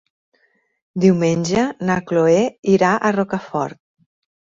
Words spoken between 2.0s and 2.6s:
Chloé